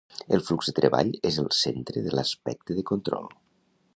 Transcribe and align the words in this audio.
El 0.35 0.41
flux 0.45 0.69
de 0.69 0.73
treball 0.79 1.11
és 1.31 1.37
el 1.43 1.51
centre 1.59 2.03
de 2.07 2.15
l'aspecte 2.21 2.79
de 2.79 2.87
control. 2.95 3.31